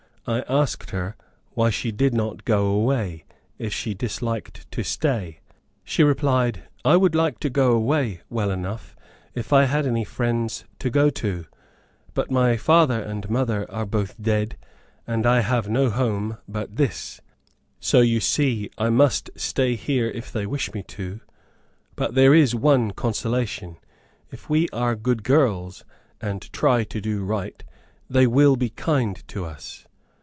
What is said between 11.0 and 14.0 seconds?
to; but my father and mother are